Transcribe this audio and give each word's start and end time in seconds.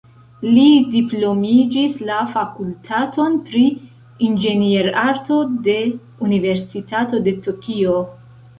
Li 0.53 0.61
diplomiĝis 0.93 1.97
la 2.11 2.21
fakultaton 2.37 3.37
pri 3.51 3.63
inĝenierarto 4.29 5.39
de 5.69 5.79
Universitato 6.31 7.25
de 7.29 7.39
Tokio. 7.49 8.03